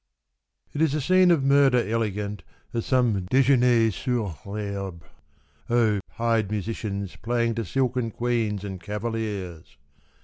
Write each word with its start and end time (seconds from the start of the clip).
It 0.73 0.81
is 0.81 0.95
a 0.95 0.99
scene 0.99 1.29
of 1.29 1.43
murder 1.43 1.87
elegant 1.87 2.41
as 2.73 2.87
Some 2.87 3.25
Dejeuner 3.27 3.91
sur 3.91 4.33
THerbe: 4.43 5.01
(Oh, 5.69 5.99
pied 6.15 6.49
musicians 6.49 7.15
Playing 7.17 7.53
to 7.53 7.63
silken 7.65 8.09
queens 8.09 8.63
and 8.63 8.81
cavaliers 8.81 9.77